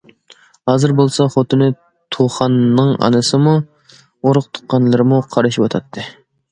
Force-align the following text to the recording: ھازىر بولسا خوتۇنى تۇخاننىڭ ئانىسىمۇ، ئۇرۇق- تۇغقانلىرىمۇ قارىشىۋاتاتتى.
ھازىر 0.69 0.93
بولسا 0.99 1.27
خوتۇنى 1.35 1.67
تۇخاننىڭ 2.17 2.91
ئانىسىمۇ، 3.09 3.55
ئۇرۇق- 3.61 4.53
تۇغقانلىرىمۇ 4.59 5.23
قارىشىۋاتاتتى. 5.37 6.11